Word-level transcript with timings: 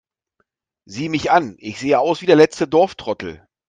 Sieh 0.87 1.09
mich 1.09 1.29
an, 1.29 1.53
ich 1.59 1.79
sehe 1.79 1.99
aus 1.99 2.21
wie 2.23 2.25
der 2.25 2.35
letzte 2.35 2.67
Dorftrottel! 2.67 3.45